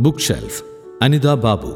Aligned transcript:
Book 0.00 0.18
shelf 0.18 0.62
Anitha 1.02 1.34
Babu 1.34 1.72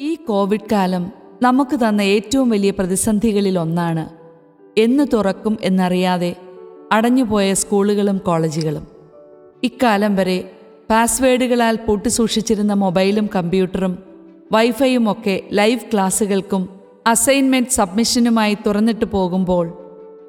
ഈ 0.00 0.14
Covid 0.14 0.68
കാലം 0.72 1.12
നമുക്ക് 1.42 1.76
തന്ന 1.76 2.02
ഏറ്റവും 2.02 2.50
വലിയ 2.50 2.70
പ്രതിസന്ധികളിൽ 2.70 3.58
ഒന്നാണ്. 3.58 4.08
എന്ന് 4.80 5.06
തുറക്കും 5.12 5.58
എന്നറിയാതെ 5.62 6.36
അടഞ്ഞുപോയ 6.92 7.54
സ്കൂളുകളും 7.54 8.18
കോളേജുകളും. 8.18 8.86
ഇക്കാലം 9.62 10.16
വരെ 10.16 10.50
പാസ്വേഡുകളാൽ 10.90 11.76
പൂട്ടിസൂക്ഷിച്ചിരുന്ന 11.76 12.72
മൊബൈലും 12.72 13.30
കമ്പ്യൂട്ടറും 13.34 13.98
വൈഫൈയും 14.52 15.12
ഒക്കെ 15.12 15.40
ലൈവ് 15.52 15.80
ക്ലാസ്സുകൾക്കും 15.92 16.80
അസൈൻമെന്റ് 17.06 17.70
സബ്മിഷനുമായി 17.70 18.56
തുറന്നിട്ട് 18.66 19.04
പോകുമ്പോൾ 19.04 19.72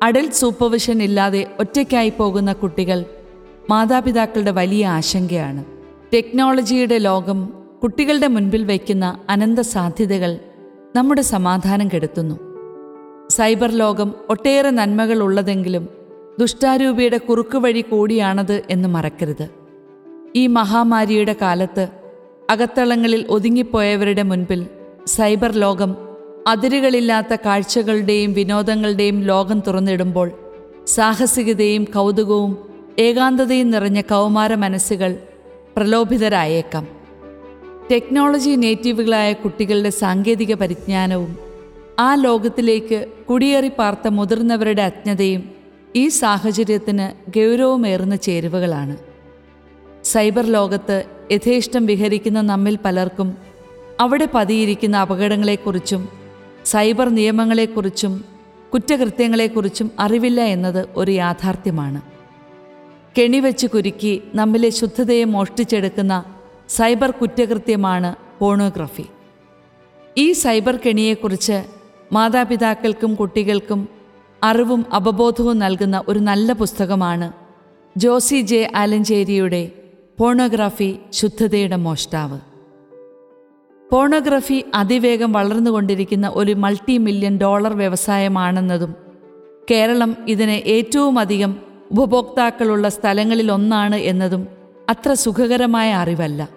അഡൽറ്റ് 0.04 0.34
സൂപ്പർവിഷൻ 0.34 1.04
ഇല്ലാതെ 1.04 1.48
ഒറ്റയ്ക്കായി 1.60 2.14
പോകുന്ന 2.18 2.54
കുട്ടികൾ 2.54 3.06
മാതാപിതാക്കളുടെ 3.70 4.52
വലിയ 4.52 4.88
ആശങ്കയാണ്. 4.88 5.81
ടെക്നോളജിയുടെ 6.14 6.98
ലോകം 6.98 7.50
കുട്ടികളുടെ 7.84 8.28
മുൻപിൽ 8.28 8.66
വയ്ക്കുന്ന 8.66 9.20
അനന്ത 9.30 9.60
സാധ്യതകൾ 9.60 10.38
നമ്മുടെ 10.96 11.22
സമാധാനം 11.22 11.88
കെടുത്തുന്നു. 11.88 12.36
സൈബർ 13.30 13.72
ലോകം 13.72 14.14
ഒട്ടേറെ 14.30 14.70
നന്മകൾ 14.70 15.24
ഉള്ളതെങ്കിലും 15.24 15.88
ദുഷ്ടാരൂപിയുടെ 16.40 17.18
കുറുക്കുവഴി 17.18 17.82
കൂടിയാണത് 17.82 18.62
എന്ന് 18.70 18.90
മറക്കരുത്. 18.90 19.50
ഈ 20.36 20.48
മഹാമാരിയുടെ 20.48 21.36
കാലത്ത് 21.42 21.88
അകത്തളങ്ങളിൽ 22.50 23.26
ഒതുങ്ങിപ്പോയവരുടെ 23.30 24.24
മുൻപിൽ 24.24 24.68
സൈബർ 25.08 25.52
ലോകം 25.52 25.96
അതിരുകളില്ലാത്ത 26.48 27.36
കാഴ്ചകളുടെയും 27.46 28.34
വിനോദങ്ങളുടെയും 28.34 29.22
ലോകം 29.22 29.60
തുറന്നിടുമ്പോൾ 29.68 30.32
സാഹസികതയും 30.88 31.84
കൗതുകവും 31.84 32.58
ഏകാന്തതയും 33.00 33.72
നിറഞ്ഞ 33.72 34.02
കൗമാര 34.02 34.56
മനസ്സുകൾ 34.56 35.31
പ്രലോഭിതരായേക്കാം. 35.78 36.88
ടെക്നോളജി 37.92 38.50
നേറ്റീവുകളായ 38.50 39.34
കുട്ടികളുടെ 39.34 39.90
സാങ്കേതിക 39.90 40.54
പരിജ്ഞാനവും 40.54 41.38
ആ 42.00 42.16
ലോകത്തിലേക്ക് 42.16 43.08
കുടിയേറി 43.30 43.72
പാർത്ത 43.80 44.08
മുതിർന്നവരുടെ 44.08 44.82
അജ്ഞതയും 44.82 45.50
ഈ 45.96 46.08
സാഹചര്യത്തിന് 46.08 47.30
ഗൗരവമേറുന്ന 47.40 48.16
ചേരുവകളാണ്. 48.16 48.98
സൈബർ 50.04 50.46
ലോകത്ത് 50.46 51.04
യഥേഷ്ടം 51.32 51.86
വിഹരിക്കുന്ന 51.86 52.42
നമ്മിൽ 52.42 52.78
പലർക്കും 52.86 53.38
അവിടെ 54.00 54.28
പതിയിരിക്കുന്ന 54.34 54.98
അപകടങ്ങളെക്കുറിച്ചും 54.98 56.10
സൈബർ 56.66 57.10
നിയമങ്ങളെക്കുറിച്ചും 57.10 58.26
കുറ്റകൃത്യങ്ങളെക്കുറിച്ചും 58.74 59.92
അറിവില്ല 60.00 60.42
എന്നത് 60.42 60.88
ഒരു 60.96 61.12
യാഥാർത്ഥ്യമാണ്. 61.12 62.11
കെണിവെച്ച് 63.18 63.68
കുരുക്കി 63.68 64.22
നമ്മിലെ 64.36 64.70
ശുദ്ധതയെ 64.70 65.24
മോഷ്ടിച്ചെടുക്കുന്ന 65.24 66.24
സൈബർ 66.70 67.12
കുറ്റകൃത്യമാണ് 67.12 68.16
പോണോഗ്രഫി. 68.40 69.06
ഈ 70.18 70.32
സൈബർ 70.32 70.80
കെണിയെക്കുറിച്ച് 70.86 71.64
മാതാപിതാക്കൾക്കും 72.14 73.16
കുട്ടികൾക്കും 73.16 73.90
അറിവും 74.44 74.86
അവബോധവും 74.92 75.60
നൽകുന്ന 75.60 76.04
ഒരു 76.08 76.20
നല്ല 76.20 76.54
പുസ്തകമാണ് 76.54 77.32
ജോസി 77.98 78.42
ജെ 78.42 78.72
ആലഞ്ചേരിയുടെ 78.76 79.72
പോണോഗ്രാഫി 80.20 81.00
ശുദ്ധതയുടെ 81.12 81.76
മോഷ്ടാവ്. 81.76 82.40
പോണോഗ്രഫി 83.92 84.64
അതിവേഗം 84.76 85.32
വളർന്നുകൊണ്ടിരിക്കുന്ന 85.32 86.32
ഒരു 86.36 86.52
മൾട്ടി 86.52 86.98
മില്യൺ 86.98 87.38
ഡോളർ 87.38 87.74
വ്യവസായമാണെന്നതും 87.74 88.96
കേരളം 89.72 90.18
ഇതിനെ 90.28 90.54
ഏറ്റവും 90.54 91.20
അധികം 91.20 91.71
ഉപഭോക്താക്കളുള്ള 91.92 92.90
സ്ഥലങ്ങളിലൊന്നാണ് 92.90 93.96
എന്നതും 93.96 94.48
അത്ര 94.90 95.14
സുഖകരമായ 95.14 95.94
അറിവല്ല. 95.94 96.50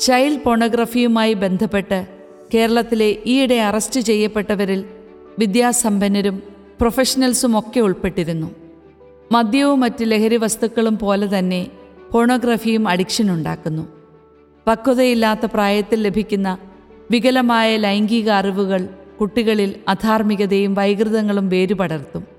ചൈൽഡ് 0.00 0.40
പോണോഗ്രഫിയുമായി 0.40 1.32
ബന്ധപ്പെട്ട് 1.32 2.06
കേരളത്തിലെ 2.54 3.16
ഈയിടെ 3.26 3.54
അറസ്റ്റ് 3.54 4.00
ചെയ്യപ്പെട്ടവരിൽ 4.00 4.84
വിദ്യാസമ്പന്നരും 5.38 6.42
പ്രൊഫഷണൽസും 6.80 7.58
ഒക്കെ 7.58 7.80
ഉൾപ്പെട്ടിരുന്നു. 7.80 8.50
മദ്യവും 9.32 9.80
മറ്റ് 9.80 9.96
ലഹരി 10.02 10.36
വസ്തുക്കളും 10.36 10.98
പോലെ 10.98 11.38
തന്നെ 11.38 11.66
പോണോഗ്രഫിയും 12.12 12.88
അഡിക്ഷൻ 12.88 13.30
ഉണ്ടാക്കുന്നു. 13.30 13.88
പക്വതയില്ലാത്ത 14.66 15.46
പ്രായത്തിൽ 15.46 16.02
ലഭിക്കുന്ന 16.02 16.58
വികലമായ 17.10 17.76
ലൈംഗിക 17.76 18.30
അറിവുകൾ 18.30 18.88
കുട്ടികളിൽ 19.20 19.74
അധാർമികതയും 19.88 20.74
വൈകൃതങ്ങളും 20.74 21.48
വേരുപടർത്തും. 21.48 22.31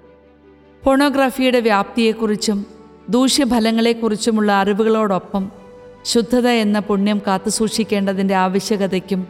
പോണോഗ്രാഫിയുടെ 0.83 1.59
വ്യാപ്തിയെക്കുറിച്ചും 1.59 2.66
ദൂഷ്യഫലങ്ങളെക്കുറിച്ചുമുള്ള 3.09 4.51
അറിവുകളോടൊപ്പം 4.51 5.51
ശുദ്ധത 6.05 6.47
എന്ന 6.47 6.79
പുണ്യം 6.79 7.21
കാത്തുസൂക്ഷിക്കേണ്ടതിന്റെ 7.27 8.35
ആവശ്യകതയ്ക്കും 8.35 9.27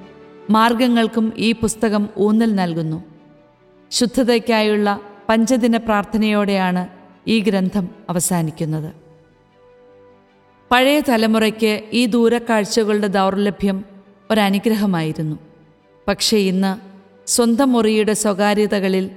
മാർഗങ്ങൾക്കും 0.50 1.34
ഈ 1.38 1.52
പുസ്തകം 1.52 2.09
ഊന്നൽ 2.18 2.56
നൽകുന്നു. 2.56 3.03
ശുദ്ധതയ്ക്കായുള്ള 3.91 5.00
പഞ്ചദിന 5.30 5.78
പ്രാർത്ഥനയോടെയാണ് 5.78 6.88
ഈ 7.28 7.40
ഗ്രന്ഥം 7.40 7.90
അവസാനിക്കുന്നത്. 8.09 8.94
പഴയ 10.72 11.00
തലമുറയ്ക്ക് 11.00 11.81
ഈ 11.94 12.06
ദൂരക്കാഴ്ചകളുടെ 12.06 13.08
ദൗർലഭ്യം 13.08 13.85
ഒരനുഗ്രഹമായിരുന്നു. 14.31 15.35
പക്ഷേ 16.08 16.38
ഇന്ന് 16.38 16.72
സ്വന്തം 17.30 17.72
മുറിയുടെ 17.72 18.14
സ്വകാര്യതകളിൽ 18.14 19.09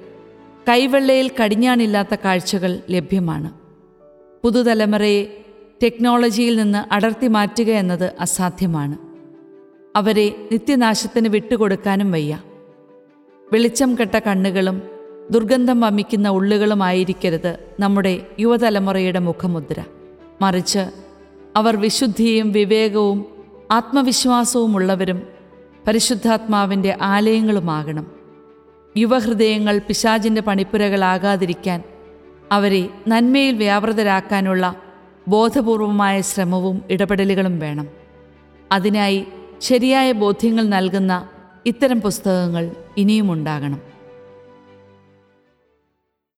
കൈവെള്ളയിൽ 0.68 1.30
കടിഞ്ഞാണില്ലാത്ത 1.44 2.14
കാഴ്ചകൾ 2.14 2.78
ലഭ്യമാണ്. 2.90 3.52
പുതുതലമുറയെ 4.44 5.44
ടെക്നോളജിയിൽ 5.82 6.56
നിന്ന് 6.56 6.94
അടർത്തി 6.94 7.28
മാറ്റുക 7.28 7.70
എന്നത് 7.70 8.12
അസാധ്യമാണ്. 8.20 8.98
അവരെ 9.96 10.48
നിത്യനാശത്തിന് 10.52 11.28
വിട്ടുകൊടുക്കാനും 11.28 12.12
വയ്യ. 12.12 12.40
വെളിച്ചം 13.52 13.94
കെട്ട 13.94 14.18
കണ്ണുകളും 14.18 14.82
ദുർഗന്ധം 15.30 15.80
വമിക്കുന്ന 15.80 16.28
ഉള്ളുകളുമായിരിക്കരുത് 16.28 17.58
നമ്മുടെ 17.80 18.26
യുവതലമുറയുടെ 18.40 19.18
മുഖമുദ്ര. 19.18 19.84
മറിച്ച് 20.42 20.90
അവർ 21.56 21.76
വിശുദ്ധിയും 21.76 22.52
വിവേകവും 22.52 23.26
ആത്മവിശ്വാസവും 23.70 24.76
ഉള്ളവരും 24.76 25.22
പരിശുദ്ധാത്മാവിന്റെ 25.86 26.98
ആലയങ്ങളുമാകണം. 27.00 28.15
യുവഹൃദയങ്ങൾ 28.98 29.78
പിശാചിന്റെ 29.78 30.40
പണിപ്പുരകളാകാതിരിക്കാൻ 30.40 31.82
അവരെ 32.52 32.88
നന്മയിൽ 33.08 33.56
വ്യാപൃതരാക്കാനുള്ള 33.56 34.74
ബോധപൂർവമായ 35.28 36.20
ശ്രമവും 36.20 36.82
ഇടപെടലുകളും 36.90 37.58
വേണം. 37.58 37.86
അതിനായി 38.72 39.26
ശരിയായ 39.60 40.12
ബോധ്യങ്ങൾ 40.12 40.68
നൽകുന്ന 40.68 41.28
ഇത്തരം 41.66 42.00
പുസ്തകങ്ങൾ 42.00 42.70
ഇനിയും 42.96 43.32
ഉണ്ടാകണം 43.32 43.95